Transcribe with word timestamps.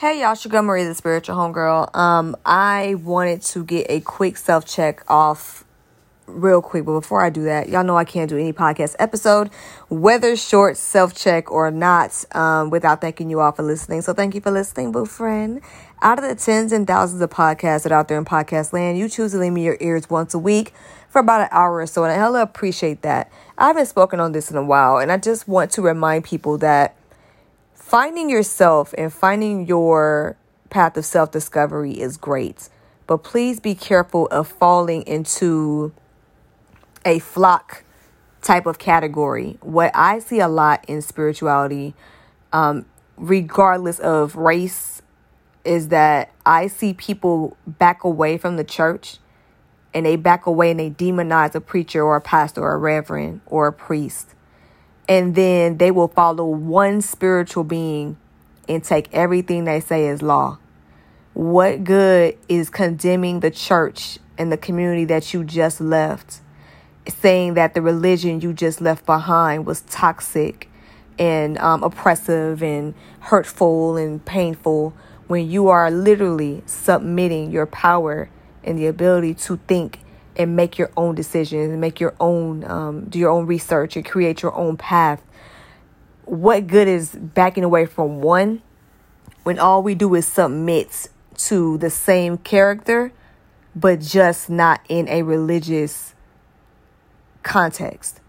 Hey 0.00 0.20
y'all, 0.20 0.36
Sugar 0.36 0.62
Marie, 0.62 0.84
the 0.84 0.94
spiritual 0.94 1.34
homegirl. 1.34 1.92
Um, 1.92 2.36
I 2.46 2.94
wanted 3.02 3.42
to 3.42 3.64
get 3.64 3.86
a 3.88 3.98
quick 3.98 4.36
self 4.36 4.64
check 4.64 5.02
off 5.10 5.64
real 6.28 6.62
quick, 6.62 6.84
but 6.84 6.92
before 6.92 7.20
I 7.20 7.30
do 7.30 7.42
that, 7.46 7.68
y'all 7.68 7.82
know 7.82 7.96
I 7.96 8.04
can't 8.04 8.30
do 8.30 8.38
any 8.38 8.52
podcast 8.52 8.94
episode, 9.00 9.50
whether 9.88 10.36
short, 10.36 10.76
self 10.76 11.16
check 11.16 11.50
or 11.50 11.72
not, 11.72 12.24
um, 12.30 12.70
without 12.70 13.00
thanking 13.00 13.28
you 13.28 13.40
all 13.40 13.50
for 13.50 13.64
listening. 13.64 14.02
So 14.02 14.14
thank 14.14 14.36
you 14.36 14.40
for 14.40 14.52
listening, 14.52 14.92
boo 14.92 15.04
friend. 15.04 15.60
Out 16.00 16.22
of 16.22 16.28
the 16.28 16.36
tens 16.36 16.70
and 16.70 16.86
thousands 16.86 17.20
of 17.20 17.30
podcasts 17.30 17.82
that 17.82 17.90
are 17.90 17.98
out 17.98 18.06
there 18.06 18.18
in 18.18 18.24
podcast 18.24 18.72
land, 18.72 18.98
you 18.98 19.08
choose 19.08 19.32
to 19.32 19.38
leave 19.38 19.52
me 19.52 19.64
your 19.64 19.78
ears 19.80 20.08
once 20.08 20.32
a 20.32 20.38
week 20.38 20.74
for 21.08 21.18
about 21.18 21.40
an 21.40 21.48
hour 21.50 21.78
or 21.78 21.86
so, 21.88 22.04
and 22.04 22.12
I 22.12 22.14
hella 22.14 22.40
appreciate 22.40 23.02
that. 23.02 23.32
I 23.58 23.66
haven't 23.66 23.86
spoken 23.86 24.20
on 24.20 24.30
this 24.30 24.48
in 24.48 24.56
a 24.56 24.62
while, 24.62 24.98
and 24.98 25.10
I 25.10 25.16
just 25.16 25.48
want 25.48 25.72
to 25.72 25.82
remind 25.82 26.22
people 26.22 26.56
that 26.58 26.94
finding 27.78 28.28
yourself 28.28 28.92
and 28.98 29.12
finding 29.12 29.66
your 29.66 30.36
path 30.68 30.96
of 30.96 31.04
self 31.04 31.30
discovery 31.30 31.92
is 31.92 32.16
great, 32.16 32.68
but 33.06 33.18
please 33.18 33.60
be 33.60 33.74
careful 33.74 34.26
of 34.26 34.48
falling 34.48 35.02
into 35.02 35.92
a 37.06 37.18
flock 37.20 37.84
type 38.42 38.66
of 38.66 38.78
category. 38.78 39.56
What 39.62 39.90
I 39.94 40.18
see 40.18 40.40
a 40.40 40.48
lot 40.48 40.84
in 40.88 41.00
spirituality, 41.00 41.94
um, 42.52 42.84
regardless 43.16 43.98
of 44.00 44.36
race, 44.36 45.00
is 45.64 45.88
that 45.88 46.30
I 46.44 46.66
see 46.66 46.92
people 46.92 47.56
back 47.66 48.04
away 48.04 48.38
from 48.38 48.56
the 48.56 48.64
church 48.64 49.18
and 49.94 50.04
they 50.04 50.16
back 50.16 50.46
away 50.46 50.72
and 50.72 50.80
they 50.80 50.90
demonize 50.90 51.54
a 51.54 51.60
preacher 51.60 52.02
or 52.02 52.16
a 52.16 52.20
pastor 52.20 52.62
or 52.62 52.74
a 52.74 52.78
reverend 52.78 53.40
or 53.46 53.68
a 53.68 53.72
priest 53.72 54.34
and 55.08 55.34
then 55.34 55.78
they 55.78 55.90
will 55.90 56.08
follow 56.08 56.46
one 56.46 57.00
spiritual 57.00 57.64
being 57.64 58.18
and 58.68 58.84
take 58.84 59.08
everything 59.12 59.64
they 59.64 59.80
say 59.80 60.06
as 60.08 60.20
law. 60.20 60.58
What 61.32 61.84
good 61.84 62.36
is 62.48 62.68
condemning 62.68 63.40
the 63.40 63.50
church 63.50 64.18
and 64.36 64.52
the 64.52 64.56
community 64.56 65.04
that 65.06 65.32
you 65.32 65.44
just 65.44 65.80
left, 65.80 66.40
saying 67.08 67.54
that 67.54 67.74
the 67.74 67.80
religion 67.80 68.40
you 68.40 68.52
just 68.52 68.80
left 68.80 69.06
behind 69.06 69.64
was 69.66 69.80
toxic 69.82 70.68
and 71.18 71.58
um, 71.58 71.82
oppressive 71.82 72.62
and 72.62 72.94
hurtful 73.20 73.96
and 73.96 74.24
painful 74.24 74.92
when 75.26 75.50
you 75.50 75.68
are 75.68 75.90
literally 75.90 76.62
submitting 76.66 77.50
your 77.50 77.66
power 77.66 78.28
and 78.62 78.78
the 78.78 78.86
ability 78.86 79.34
to 79.34 79.56
think 79.66 80.00
and 80.38 80.54
make 80.54 80.78
your 80.78 80.90
own 80.96 81.14
decisions 81.14 81.70
and 81.70 81.80
make 81.80 81.98
your 81.98 82.14
own 82.20 82.64
um, 82.64 83.04
do 83.08 83.18
your 83.18 83.30
own 83.30 83.46
research 83.46 83.96
and 83.96 84.04
create 84.04 84.40
your 84.40 84.54
own 84.54 84.76
path. 84.76 85.22
What 86.24 86.66
good 86.66 86.88
is 86.88 87.10
backing 87.10 87.64
away 87.64 87.86
from 87.86 88.20
one 88.20 88.62
when 89.42 89.58
all 89.58 89.82
we 89.82 89.94
do 89.94 90.14
is 90.14 90.26
submit 90.26 91.08
to 91.36 91.78
the 91.78 91.90
same 91.90 92.38
character 92.38 93.12
but 93.74 94.00
just 94.00 94.48
not 94.48 94.80
in 94.88 95.08
a 95.08 95.22
religious 95.22 96.14
context? 97.42 98.20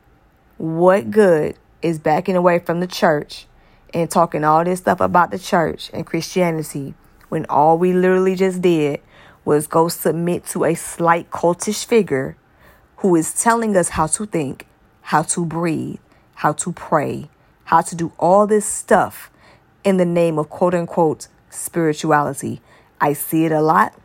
What 0.58 1.12
good 1.12 1.56
is 1.82 2.00
backing 2.00 2.36
away 2.36 2.60
from 2.60 2.80
the 2.80 2.88
church 2.88 3.46
and 3.94 4.10
talking 4.10 4.44
all 4.44 4.64
this 4.64 4.80
stuff 4.80 5.00
about 5.00 5.32
the 5.32 5.40
church 5.40 5.90
and 5.94 6.06
christianity 6.06 6.94
when 7.30 7.46
all 7.48 7.78
we 7.78 7.94
literally 7.94 8.36
just 8.36 8.62
did 8.62 9.00
was 9.50 9.66
go 9.66 9.88
submit 9.88 10.46
to 10.46 10.64
a 10.64 10.76
slight 10.76 11.32
cultish 11.32 11.84
figure 11.84 12.38
who 12.98 13.16
is 13.16 13.34
telling 13.34 13.76
us 13.76 13.90
how 13.90 14.06
to 14.06 14.28
think, 14.28 14.68
how 15.02 15.24
to 15.24 15.44
breathe, 15.44 15.98
how 16.36 16.54
to 16.54 16.72
pray, 16.72 17.28
how 17.64 17.82
to 17.82 17.96
do 17.96 18.12
all 18.20 18.46
this 18.46 18.64
stuff 18.64 19.32
in 19.84 19.98
the 19.98 20.06
name 20.06 20.38
of 20.38 20.52
quote 20.52 20.76
unquote 20.76 21.30
spirituality. 21.50 22.62
I 23.02 23.14
see 23.14 23.46
it 23.46 23.52
a 23.52 23.60
lot. 23.60 23.96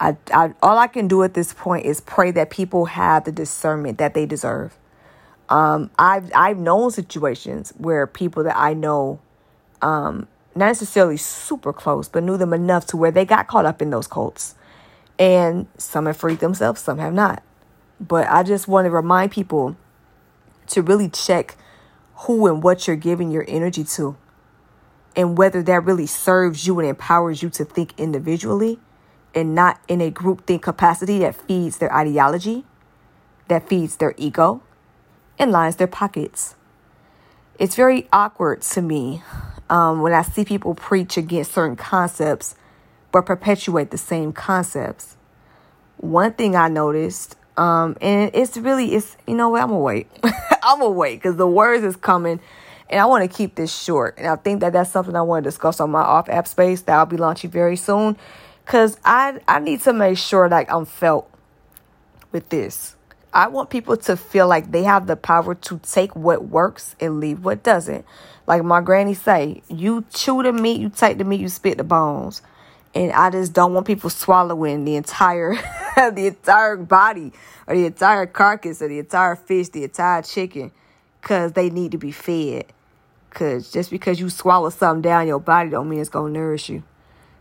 I, 0.00 0.16
I, 0.32 0.54
all 0.62 0.78
I 0.78 0.86
can 0.86 1.08
do 1.08 1.22
at 1.24 1.34
this 1.34 1.52
point 1.52 1.84
is 1.84 2.00
pray 2.00 2.30
that 2.30 2.48
people 2.48 2.86
have 2.86 3.24
the 3.24 3.32
discernment 3.32 3.98
that 3.98 4.14
they 4.14 4.24
deserve. 4.24 4.78
Um, 5.50 5.90
I've 5.98 6.32
I've 6.34 6.56
known 6.56 6.90
situations 6.90 7.74
where 7.76 8.06
people 8.06 8.44
that 8.44 8.56
I 8.56 8.72
know 8.72 9.20
um, 9.82 10.26
not 10.58 10.66
necessarily 10.66 11.16
super 11.16 11.72
close, 11.72 12.08
but 12.08 12.22
knew 12.22 12.36
them 12.36 12.52
enough 12.52 12.86
to 12.88 12.96
where 12.96 13.10
they 13.10 13.24
got 13.24 13.46
caught 13.46 13.64
up 13.64 13.80
in 13.80 13.90
those 13.90 14.06
cults. 14.06 14.54
And 15.18 15.66
some 15.78 16.06
have 16.06 16.16
freed 16.16 16.40
themselves, 16.40 16.80
some 16.80 16.98
have 16.98 17.14
not. 17.14 17.42
But 18.00 18.28
I 18.28 18.42
just 18.42 18.68
want 18.68 18.86
to 18.86 18.90
remind 18.90 19.32
people 19.32 19.76
to 20.68 20.82
really 20.82 21.08
check 21.08 21.56
who 22.14 22.46
and 22.46 22.62
what 22.62 22.86
you're 22.86 22.96
giving 22.96 23.30
your 23.30 23.44
energy 23.48 23.84
to 23.84 24.16
and 25.16 25.36
whether 25.36 25.62
that 25.62 25.84
really 25.84 26.06
serves 26.06 26.66
you 26.66 26.78
and 26.78 26.88
empowers 26.88 27.42
you 27.42 27.50
to 27.50 27.64
think 27.64 27.92
individually 27.98 28.78
and 29.34 29.54
not 29.54 29.80
in 29.88 30.00
a 30.00 30.10
group 30.10 30.46
think 30.46 30.62
capacity 30.62 31.18
that 31.18 31.34
feeds 31.34 31.78
their 31.78 31.92
ideology, 31.94 32.64
that 33.48 33.68
feeds 33.68 33.96
their 33.96 34.14
ego, 34.16 34.62
and 35.38 35.50
lines 35.50 35.76
their 35.76 35.86
pockets. 35.86 36.54
It's 37.58 37.74
very 37.74 38.08
awkward 38.12 38.62
to 38.62 38.82
me 38.82 39.22
um, 39.70 40.02
when 40.02 40.12
I 40.12 40.22
see 40.22 40.44
people 40.44 40.74
preach 40.74 41.16
against 41.16 41.52
certain 41.52 41.76
concepts 41.76 42.54
but 43.12 43.26
perpetuate 43.26 43.90
the 43.90 43.98
same 43.98 44.32
concepts. 44.32 45.16
One 45.96 46.32
thing 46.32 46.54
I 46.54 46.68
noticed, 46.68 47.36
um, 47.56 47.96
and 48.00 48.30
it's 48.34 48.56
really, 48.56 48.94
it's, 48.94 49.16
you 49.26 49.34
know 49.34 49.48
what, 49.48 49.62
I'm 49.62 49.68
gonna 49.68 49.80
wait. 49.80 50.08
I'm 50.62 50.78
gonna 50.78 50.90
wait 50.90 51.16
because 51.16 51.36
the 51.36 51.46
words 51.46 51.84
is 51.84 51.96
coming 51.96 52.40
and 52.90 53.00
I 53.00 53.06
want 53.06 53.28
to 53.28 53.36
keep 53.36 53.54
this 53.54 53.74
short. 53.74 54.16
And 54.18 54.26
I 54.26 54.36
think 54.36 54.60
that 54.60 54.72
that's 54.72 54.90
something 54.90 55.16
I 55.16 55.22
want 55.22 55.44
to 55.44 55.48
discuss 55.48 55.80
on 55.80 55.90
my 55.90 56.00
off 56.00 56.28
app 56.28 56.46
space 56.46 56.82
that 56.82 56.96
I'll 56.98 57.06
be 57.06 57.16
launching 57.16 57.50
very 57.50 57.76
soon 57.76 58.16
because 58.64 58.98
I, 59.04 59.40
I 59.48 59.60
need 59.60 59.80
to 59.82 59.92
make 59.92 60.18
sure 60.18 60.48
like 60.48 60.70
I'm 60.72 60.86
felt 60.86 61.30
with 62.32 62.48
this. 62.48 62.94
I 63.32 63.48
want 63.48 63.70
people 63.70 63.96
to 63.96 64.16
feel 64.16 64.48
like 64.48 64.70
they 64.70 64.84
have 64.84 65.06
the 65.06 65.16
power 65.16 65.54
to 65.54 65.78
take 65.78 66.16
what 66.16 66.46
works 66.46 66.96
and 67.00 67.20
leave 67.20 67.44
what 67.44 67.62
doesn't. 67.62 68.04
Like 68.48 68.64
my 68.64 68.80
granny 68.80 69.12
say, 69.12 69.62
you 69.68 70.06
chew 70.10 70.42
the 70.42 70.54
meat, 70.54 70.80
you 70.80 70.88
take 70.88 71.18
the 71.18 71.24
meat, 71.24 71.38
you 71.38 71.50
spit 71.50 71.76
the 71.76 71.84
bones. 71.84 72.40
And 72.94 73.12
I 73.12 73.28
just 73.28 73.52
don't 73.52 73.74
want 73.74 73.86
people 73.86 74.08
swallowing 74.08 74.86
the 74.86 74.96
entire 74.96 75.52
the 75.96 76.28
entire 76.28 76.78
body 76.78 77.34
or 77.66 77.76
the 77.76 77.84
entire 77.84 78.24
carcass 78.24 78.80
or 78.80 78.88
the 78.88 79.00
entire 79.00 79.36
fish, 79.36 79.68
the 79.68 79.84
entire 79.84 80.22
chicken, 80.22 80.72
cause 81.20 81.52
they 81.52 81.68
need 81.68 81.92
to 81.92 81.98
be 81.98 82.10
fed. 82.10 82.64
Cause 83.28 83.70
just 83.70 83.90
because 83.90 84.18
you 84.18 84.30
swallow 84.30 84.70
something 84.70 85.02
down 85.02 85.28
your 85.28 85.40
body 85.40 85.68
don't 85.68 85.86
mean 85.86 86.00
it's 86.00 86.08
gonna 86.08 86.32
nourish 86.32 86.70
you. 86.70 86.82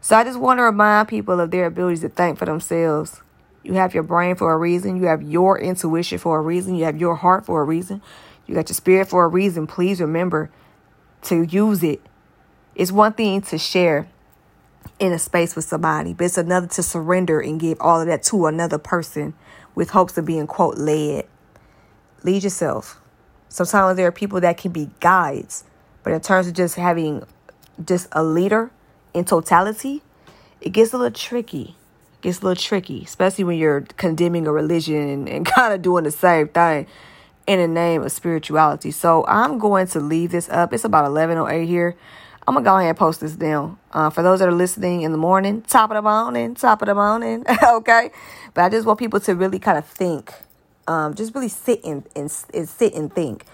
So 0.02 0.18
I 0.18 0.26
just 0.26 0.38
want 0.38 0.58
to 0.58 0.64
remind 0.64 1.08
people 1.08 1.40
of 1.40 1.52
their 1.52 1.68
abilities 1.68 2.02
to 2.02 2.10
think 2.10 2.38
for 2.38 2.44
themselves. 2.44 3.22
You 3.64 3.76
have 3.76 3.94
your 3.94 4.04
brain 4.04 4.36
for 4.36 4.52
a 4.52 4.58
reason. 4.58 4.98
You 4.98 5.06
have 5.06 5.24
your 5.24 5.58
intuition 5.58 6.18
for 6.18 6.38
a 6.38 6.42
reason. 6.42 6.76
You 6.76 6.84
have 6.84 6.98
your 6.98 7.16
heart 7.16 7.46
for 7.46 7.62
a 7.62 7.64
reason. 7.64 8.02
You 8.46 8.56
got 8.56 8.68
your 8.68 8.76
spirit 8.76 9.08
for 9.08 9.24
a 9.24 9.30
reason. 9.30 9.68
Please 9.68 10.02
remember 10.02 10.52
to 11.24 11.44
use 11.44 11.84
it. 11.84 12.02
It's 12.76 12.92
one 12.92 13.14
thing 13.14 13.42
to 13.44 13.58
share 13.58 14.08
in 15.00 15.12
a 15.12 15.20
space 15.20 15.56
with 15.56 15.66
somebody, 15.66 16.14
but 16.14 16.26
it's 16.26 16.38
another 16.38 16.68
to 16.68 16.84
surrender 16.84 17.40
and 17.40 17.60
give 17.60 17.78
all 17.80 18.02
of 18.02 18.08
that 18.08 18.24
to 18.24 18.46
another 18.46 18.78
person 18.78 19.34
with 19.76 19.92
hopes 19.92 20.18
of 20.18 20.26
being, 20.26 20.48
quote, 20.48 20.78
led. 20.78 21.28
Lead 22.24 22.44
yourself. 22.44 23.00
Sometimes 23.50 23.98
there 23.98 24.08
are 24.08 24.12
people 24.12 24.42
that 24.42 24.58
can 24.58 24.72
be 24.72 24.90
guides, 25.00 25.64
but 26.04 26.14
in 26.14 26.22
terms 26.22 26.48
of 26.48 26.54
just 26.54 26.76
having 26.76 27.24
just 27.86 28.08
a 28.12 28.24
leader 28.24 28.72
in 29.14 29.26
totality, 29.26 30.02
it 30.62 30.70
gets 30.70 30.94
a 30.94 30.98
little 30.98 31.12
tricky. 31.12 31.76
Gets 32.22 32.40
a 32.42 32.46
little 32.46 32.62
tricky, 32.62 33.04
especially 33.04 33.44
when 33.44 33.60
you're 33.60 33.82
condemning 33.82 34.48
a 34.48 34.52
religion 34.52 35.08
and, 35.10 35.30
and 35.30 35.46
kind 35.56 35.74
of 35.74 35.82
doing 35.82 36.04
the 36.04 36.12
same 36.12 36.48
thing 36.48 36.88
in 37.48 37.60
the 37.60 37.68
name 37.68 38.04
of 38.04 38.12
spirituality. 38.12 38.92
So 38.92 39.26
I'm 39.28 39.58
going 39.58 39.88
to 39.88 40.00
leave 40.02 40.32
this 40.32 40.50
up. 40.50 40.74
It's 40.74 40.86
about 40.86 41.06
11:08 41.06 41.66
here. 41.66 41.96
I'm 42.48 42.54
gonna 42.54 42.64
go 42.64 42.78
ahead 42.78 42.90
and 42.90 42.98
post 42.98 43.22
this 43.22 43.36
down. 43.36 43.78
Uh, 43.92 44.10
for 44.10 44.24
those 44.24 44.40
that 44.40 44.48
are 44.48 44.54
listening 44.54 45.02
in 45.02 45.12
the 45.12 45.18
morning, 45.18 45.64
top 45.64 45.92
of 45.92 45.96
the 45.96 46.02
morning, 46.02 46.56
top 46.56 46.82
of 46.82 46.88
the 46.88 46.96
morning, 46.96 47.46
okay. 47.64 48.12
But 48.54 48.66
I 48.66 48.70
just 48.70 48.86
want 48.88 49.00
people 49.00 49.20
to 49.22 49.36
really 49.36 49.60
kind 49.60 49.78
of 49.78 49.86
think, 49.86 50.34
um, 50.88 51.14
just 51.16 51.36
really 51.36 51.50
sit 51.50 51.84
and, 51.84 52.08
and, 52.16 52.32
and 52.54 52.70
sit 52.70 52.94
and 52.94 53.14
think. 53.14 53.46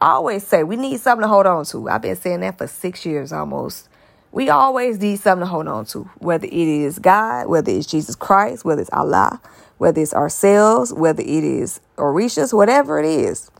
I 0.00 0.10
always 0.12 0.44
say 0.44 0.64
we 0.64 0.76
need 0.76 1.00
something 1.00 1.22
to 1.22 1.28
hold 1.28 1.46
on 1.46 1.64
to. 1.66 1.88
I've 1.88 2.02
been 2.02 2.16
saying 2.16 2.40
that 2.40 2.58
for 2.58 2.66
six 2.66 3.06
years 3.06 3.32
almost. 3.32 3.88
We 4.32 4.48
always 4.48 4.98
need 4.98 5.20
something 5.20 5.44
to 5.44 5.50
hold 5.50 5.68
on 5.68 5.84
to, 5.86 6.04
whether 6.18 6.46
it 6.46 6.52
is 6.52 6.98
God, 6.98 7.48
whether 7.48 7.70
it's 7.70 7.86
Jesus 7.86 8.16
Christ, 8.16 8.64
whether 8.64 8.80
it's 8.80 8.90
Allah, 8.90 9.42
whether 9.76 10.00
it's 10.00 10.14
ourselves, 10.14 10.92
whether 10.92 11.20
it 11.20 11.28
is 11.44 11.80
Orishas, 11.98 12.54
whatever 12.54 12.98
it 12.98 13.04
is. 13.04 13.50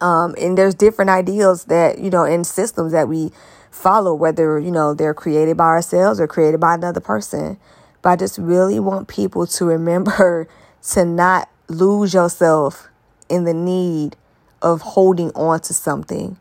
Um, 0.00 0.34
and 0.40 0.58
there's 0.58 0.74
different 0.74 1.10
ideals 1.10 1.66
that, 1.66 2.00
you 2.00 2.10
know, 2.10 2.24
and 2.24 2.44
systems 2.44 2.90
that 2.92 3.08
we 3.08 3.30
follow, 3.70 4.12
whether, 4.12 4.58
you 4.58 4.72
know, 4.72 4.92
they're 4.92 5.14
created 5.14 5.56
by 5.56 5.66
ourselves 5.66 6.18
or 6.18 6.26
created 6.26 6.58
by 6.58 6.74
another 6.74 7.00
person. 7.00 7.56
But 8.02 8.10
I 8.10 8.16
just 8.16 8.38
really 8.38 8.80
want 8.80 9.06
people 9.06 9.46
to 9.46 9.64
remember 9.64 10.48
to 10.90 11.04
not 11.04 11.48
lose 11.68 12.12
yourself 12.12 12.88
in 13.28 13.44
the 13.44 13.54
need 13.54 14.16
of 14.60 14.80
holding 14.80 15.30
on 15.30 15.60
to 15.60 15.72
something, 15.72 16.38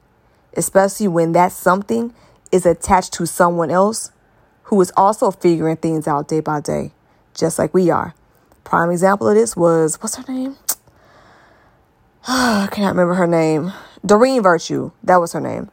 especially 0.57 1.07
when 1.07 1.33
that 1.33 1.51
something 1.51 2.13
is 2.53 2.67
attached 2.67 3.11
to 3.13 3.25
someone 3.25 3.71
else 3.71 4.11
who 4.63 4.79
is 4.79 4.93
also 4.95 5.31
figuring 5.31 5.75
things 5.75 6.07
out 6.07 6.27
day 6.27 6.39
by 6.39 6.61
day, 6.61 6.91
just 7.33 7.57
like 7.57 7.73
we 7.73 7.89
are. 7.89 8.13
Prime 8.63 8.91
example 8.91 9.27
of 9.27 9.35
this 9.35 9.57
was 9.57 10.01
what's 10.01 10.15
her 10.15 10.31
name? 10.31 10.55
I 12.27 12.69
cannot 12.71 12.89
remember 12.89 13.15
her 13.15 13.27
name. 13.27 13.73
Doreen 14.05 14.43
Virtue. 14.43 14.91
That 15.03 15.17
was 15.17 15.33
her 15.33 15.41
name. 15.41 15.71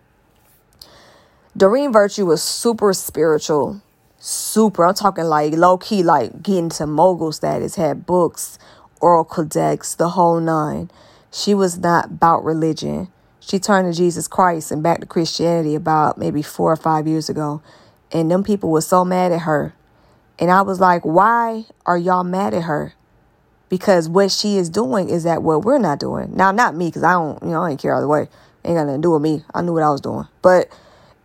Doreen 1.56 1.92
Virtue 1.92 2.24
was 2.24 2.42
super 2.42 2.94
spiritual. 2.94 3.82
Super. 4.18 4.86
I'm 4.86 4.94
talking 4.94 5.24
like 5.24 5.52
low 5.52 5.76
key, 5.76 6.02
like 6.02 6.42
getting 6.42 6.70
to 6.70 6.86
mogul 6.86 7.32
status, 7.32 7.74
had 7.74 8.06
books, 8.06 8.58
oracle 9.00 9.44
decks, 9.44 9.94
the 9.94 10.10
whole 10.10 10.40
nine. 10.40 10.90
She 11.30 11.52
was 11.54 11.78
not 11.78 12.06
about 12.06 12.44
religion. 12.44 13.08
She 13.40 13.58
turned 13.58 13.92
to 13.92 13.96
Jesus 13.96 14.28
Christ 14.28 14.70
and 14.70 14.82
back 14.82 15.00
to 15.00 15.06
Christianity 15.06 15.75
about 15.75 16.19
maybe 16.19 16.42
four 16.42 16.70
or 16.70 16.76
five 16.76 17.08
years 17.08 17.28
ago. 17.28 17.62
And 18.12 18.31
them 18.31 18.44
people 18.44 18.70
were 18.70 18.81
so 18.81 19.04
mad 19.04 19.32
at 19.32 19.40
her. 19.40 19.75
And 20.38 20.50
I 20.50 20.62
was 20.62 20.81
like, 20.81 21.02
why 21.02 21.64
are 21.87 21.98
y'all 21.98 22.25
mad 22.25 22.54
at 22.54 22.62
her? 22.62 22.94
Because 23.69 24.08
what 24.08 24.31
she 24.31 24.56
is 24.56 24.69
doing 24.69 25.08
is 25.08 25.25
that 25.25 25.42
what 25.42 25.64
we're 25.64 25.78
not 25.78 26.00
doing. 26.00 26.34
Now, 26.34 26.50
not 26.50 26.75
me, 26.75 26.88
because 26.88 27.02
I 27.02 27.12
don't, 27.12 27.42
you 27.42 27.50
know, 27.50 27.62
I 27.62 27.70
ain't 27.70 27.81
care 27.81 27.94
either 27.94 28.08
way. 28.08 28.28
Ain't 28.64 28.76
got 28.76 28.87
nothing 28.87 29.00
to 29.00 29.06
do 29.06 29.10
with 29.12 29.22
me. 29.22 29.44
I 29.54 29.62
knew 29.62 29.72
what 29.72 29.82
I 29.82 29.90
was 29.90 30.00
doing. 30.00 30.26
But 30.42 30.69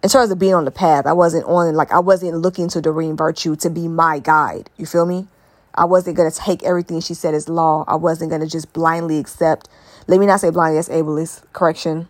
in 0.03 0.09
terms 0.09 0.31
of 0.31 0.37
being 0.37 0.53
on 0.53 0.65
the 0.65 0.71
path, 0.71 1.05
I 1.05 1.13
wasn't 1.13 1.45
on, 1.45 1.73
like, 1.75 1.91
I 1.91 1.99
wasn't 1.99 2.37
looking 2.37 2.69
to 2.69 2.81
Doreen 2.81 3.17
Virtue 3.17 3.55
to 3.57 3.69
be 3.69 3.87
my 3.87 4.19
guide. 4.19 4.69
You 4.77 4.85
feel 4.85 5.05
me? 5.05 5.27
I 5.73 5.85
wasn't 5.85 6.15
going 6.15 6.29
to 6.29 6.37
take 6.37 6.63
everything 6.63 7.01
she 7.01 7.13
said 7.13 7.33
as 7.33 7.49
law. 7.49 7.83
I 7.87 7.95
wasn't 7.95 8.29
going 8.29 8.41
to 8.41 8.47
just 8.47 8.71
blindly 8.71 9.17
accept. 9.17 9.67
Let 10.07 10.19
me 10.19 10.25
not 10.25 10.39
say 10.39 10.51
blind, 10.51 10.77
that's 10.77 10.89
ableist. 10.89 11.43
Correction. 11.53 12.07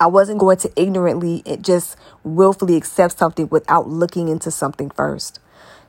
I 0.00 0.06
wasn't 0.06 0.38
going 0.38 0.56
to 0.58 0.72
ignorantly 0.80 1.42
just 1.60 1.96
willfully 2.24 2.76
accept 2.76 3.18
something 3.18 3.48
without 3.50 3.88
looking 3.88 4.28
into 4.28 4.50
something 4.50 4.90
first. 4.90 5.38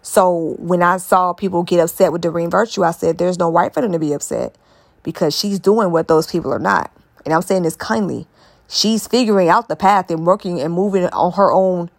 So 0.02 0.56
when 0.60 0.84
I 0.84 0.98
saw 0.98 1.32
people 1.34 1.64
get 1.64 1.80
upset 1.80 2.12
with 2.12 2.22
Doreen 2.22 2.50
Virtue, 2.50 2.84
I 2.84 2.92
said, 2.92 3.18
there's 3.18 3.40
no 3.40 3.52
right 3.52 3.74
for 3.74 3.82
them 3.82 3.94
to 3.94 4.00
be 4.00 4.12
upset 4.14 4.56
because 5.02 5.38
she's 5.38 5.60
doing 5.60 5.92
what 5.92 6.08
those 6.08 6.28
people 6.28 6.54
are 6.54 6.60
not. 6.60 6.92
And 7.24 7.34
I'm 7.34 7.42
saying 7.42 7.64
this 7.64 7.76
kindly. 7.76 8.28
She's 8.68 9.08
figuring 9.08 9.50
out 9.50 9.70
the 9.70 9.76
path 9.76 10.12
and 10.12 10.26
working 10.26 10.60
and 10.60 10.74
moving 10.74 11.06
on 11.06 11.34
her 11.34 11.54
own 11.54 11.90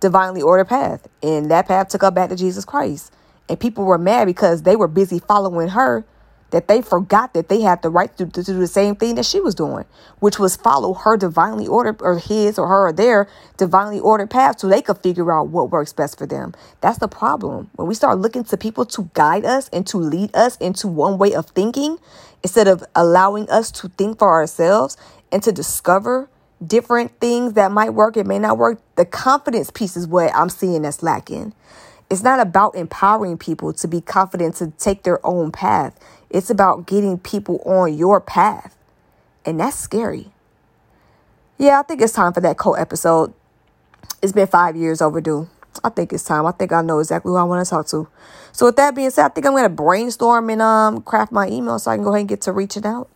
divinely 0.00 0.40
ordered 0.40 0.68
path. 0.68 1.06
And 1.22 1.50
that 1.50 1.68
path 1.68 1.88
took 1.88 2.02
her 2.02 2.10
back 2.10 2.30
to 2.30 2.36
Jesus 2.36 2.64
Christ. 2.64 3.12
And 3.48 3.60
people 3.60 3.84
were 3.84 3.98
mad 3.98 4.24
because 4.24 4.62
they 4.62 4.76
were 4.76 4.88
busy 4.88 5.18
following 5.18 5.68
her 5.68 6.04
that 6.50 6.68
they 6.68 6.82
forgot 6.82 7.34
that 7.34 7.48
they 7.48 7.60
had 7.60 7.82
the 7.82 7.90
right 7.90 8.16
to, 8.18 8.26
to, 8.26 8.42
do 8.42 8.58
the 8.58 8.66
same 8.66 8.96
thing 8.96 9.14
that 9.14 9.24
she 9.24 9.40
was 9.40 9.54
doing, 9.54 9.84
which 10.18 10.38
was 10.38 10.56
follow 10.56 10.94
her 10.94 11.16
divinely 11.16 11.66
ordered 11.66 12.00
or 12.02 12.18
his 12.18 12.58
or 12.58 12.68
her 12.68 12.88
or 12.88 12.92
their 12.92 13.28
divinely 13.56 14.00
ordered 14.00 14.30
path 14.30 14.60
so 14.60 14.68
they 14.68 14.82
could 14.82 14.98
figure 14.98 15.32
out 15.32 15.48
what 15.48 15.70
works 15.70 15.92
best 15.92 16.18
for 16.18 16.26
them. 16.26 16.54
That's 16.80 16.98
the 16.98 17.08
problem. 17.08 17.70
When 17.76 17.88
we 17.88 17.94
start 17.94 18.18
looking 18.18 18.44
to 18.44 18.56
people 18.56 18.84
to 18.86 19.10
guide 19.14 19.44
us 19.44 19.68
and 19.72 19.86
to 19.88 19.98
lead 19.98 20.34
us 20.34 20.56
into 20.56 20.88
one 20.88 21.18
way 21.18 21.34
of 21.34 21.46
thinking, 21.50 21.98
instead 22.42 22.68
of 22.68 22.84
allowing 22.94 23.48
us 23.50 23.70
to 23.70 23.88
think 23.88 24.18
for 24.18 24.30
ourselves 24.30 24.96
and 25.32 25.42
to 25.42 25.52
discover 25.52 26.28
different 26.64 27.18
things 27.20 27.54
that 27.54 27.72
might 27.72 27.90
work, 27.90 28.16
it 28.16 28.26
may 28.26 28.38
not 28.38 28.58
work. 28.58 28.80
The 28.96 29.04
confidence 29.04 29.70
piece 29.70 29.96
is 29.96 30.06
what 30.06 30.34
I'm 30.34 30.50
seeing 30.50 30.82
that's 30.82 31.02
lacking. 31.02 31.54
It's 32.10 32.22
not 32.22 32.40
about 32.40 32.74
empowering 32.74 33.38
people 33.38 33.72
to 33.74 33.88
be 33.88 34.00
confident 34.00 34.56
to 34.56 34.72
take 34.78 35.04
their 35.04 35.24
own 35.24 35.52
path. 35.52 35.96
It's 36.30 36.50
about 36.50 36.86
getting 36.86 37.18
people 37.18 37.60
on 37.64 37.96
your 37.96 38.20
path. 38.20 38.76
And 39.44 39.60
that's 39.60 39.78
scary. 39.78 40.30
Yeah, 41.58 41.80
I 41.80 41.82
think 41.82 42.00
it's 42.00 42.12
time 42.12 42.32
for 42.32 42.40
that 42.40 42.56
cold 42.56 42.78
episode. 42.78 43.32
It's 44.22 44.32
been 44.32 44.46
five 44.46 44.76
years 44.76 45.02
overdue. 45.02 45.48
I 45.84 45.88
think 45.88 46.12
it's 46.12 46.24
time. 46.24 46.46
I 46.46 46.52
think 46.52 46.72
I 46.72 46.82
know 46.82 46.98
exactly 46.98 47.30
who 47.30 47.36
I 47.36 47.42
want 47.42 47.64
to 47.64 47.68
talk 47.68 47.86
to. 47.88 48.08
So 48.52 48.66
with 48.66 48.76
that 48.76 48.94
being 48.94 49.10
said, 49.10 49.26
I 49.26 49.28
think 49.28 49.46
I'm 49.46 49.54
gonna 49.54 49.68
brainstorm 49.68 50.50
and 50.50 50.60
um 50.60 51.02
craft 51.02 51.32
my 51.32 51.48
email 51.48 51.78
so 51.78 51.90
I 51.90 51.96
can 51.96 52.04
go 52.04 52.10
ahead 52.10 52.20
and 52.20 52.28
get 52.28 52.42
to 52.42 52.52
reaching 52.52 52.84
out 52.84 53.08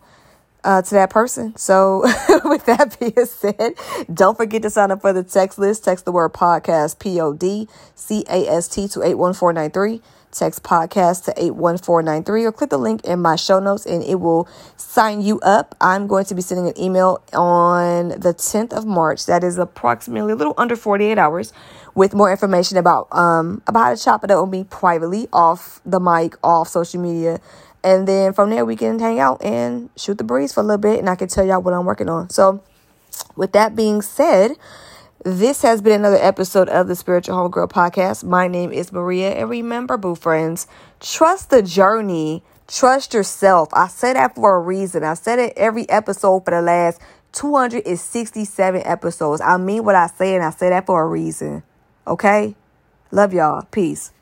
uh, 0.64 0.82
to 0.82 0.90
that 0.94 1.10
person. 1.10 1.54
So, 1.56 2.00
with 2.44 2.64
that 2.66 2.96
being 2.98 3.26
said, 3.26 3.74
don't 4.12 4.36
forget 4.36 4.62
to 4.62 4.70
sign 4.70 4.90
up 4.90 5.02
for 5.02 5.12
the 5.12 5.22
text 5.22 5.58
list. 5.58 5.84
Text 5.84 6.04
the 6.04 6.12
word 6.12 6.32
podcast, 6.32 6.98
P 6.98 7.20
O 7.20 7.32
D 7.32 7.68
C 7.94 8.24
A 8.28 8.48
S 8.48 8.68
T, 8.68 8.88
to 8.88 9.02
81493 9.02 10.00
text 10.34 10.62
podcast 10.62 11.24
to 11.24 11.32
81493 11.36 12.44
or 12.44 12.52
click 12.52 12.70
the 12.70 12.78
link 12.78 13.04
in 13.04 13.20
my 13.20 13.36
show 13.36 13.60
notes 13.60 13.86
and 13.86 14.02
it 14.02 14.16
will 14.16 14.48
sign 14.76 15.20
you 15.20 15.40
up. 15.40 15.74
I'm 15.80 16.06
going 16.06 16.24
to 16.26 16.34
be 16.34 16.42
sending 16.42 16.68
an 16.68 16.78
email 16.78 17.22
on 17.32 18.08
the 18.08 18.34
10th 18.34 18.72
of 18.72 18.84
March. 18.84 19.26
That 19.26 19.44
is 19.44 19.58
approximately 19.58 20.32
a 20.32 20.36
little 20.36 20.54
under 20.58 20.76
48 20.76 21.16
hours 21.18 21.52
with 21.94 22.14
more 22.14 22.30
information 22.30 22.76
about 22.76 23.06
um 23.12 23.62
about 23.66 23.84
how 23.84 23.94
to 23.94 24.02
chop 24.02 24.24
it 24.24 24.30
up 24.30 24.42
with 24.42 24.50
me 24.50 24.64
privately 24.64 25.28
off 25.32 25.80
the 25.86 26.00
mic, 26.00 26.34
off 26.42 26.68
social 26.68 27.00
media. 27.00 27.40
And 27.82 28.08
then 28.08 28.32
from 28.32 28.50
there 28.50 28.64
we 28.64 28.76
can 28.76 28.98
hang 28.98 29.20
out 29.20 29.42
and 29.44 29.90
shoot 29.96 30.18
the 30.18 30.24
breeze 30.24 30.52
for 30.52 30.60
a 30.60 30.64
little 30.64 30.78
bit 30.78 30.98
and 30.98 31.08
I 31.08 31.14
can 31.14 31.28
tell 31.28 31.46
y'all 31.46 31.62
what 31.62 31.74
I'm 31.74 31.84
working 31.84 32.08
on. 32.08 32.30
So 32.30 32.62
with 33.36 33.52
that 33.52 33.76
being 33.76 34.02
said, 34.02 34.52
this 35.22 35.62
has 35.62 35.80
been 35.80 36.00
another 36.00 36.18
episode 36.20 36.68
of 36.68 36.88
the 36.88 36.96
Spiritual 36.96 37.36
Homegirl 37.36 37.70
Podcast. 37.70 38.24
My 38.24 38.48
name 38.48 38.72
is 38.72 38.92
Maria, 38.92 39.30
and 39.32 39.48
remember, 39.48 39.96
boo 39.96 40.14
friends, 40.14 40.66
trust 41.00 41.50
the 41.50 41.62
journey, 41.62 42.42
trust 42.66 43.14
yourself. 43.14 43.68
I 43.72 43.88
say 43.88 44.12
that 44.14 44.34
for 44.34 44.56
a 44.56 44.60
reason. 44.60 45.04
I 45.04 45.14
said 45.14 45.38
it 45.38 45.52
every 45.56 45.88
episode 45.88 46.44
for 46.44 46.50
the 46.50 46.62
last 46.62 47.00
267 47.32 48.82
episodes. 48.84 49.40
I 49.40 49.56
mean 49.56 49.84
what 49.84 49.94
I 49.94 50.08
say, 50.08 50.34
and 50.34 50.44
I 50.44 50.50
say 50.50 50.70
that 50.70 50.86
for 50.86 51.02
a 51.02 51.06
reason. 51.06 51.62
Okay? 52.06 52.54
Love 53.10 53.32
y'all. 53.32 53.62
Peace. 53.70 54.13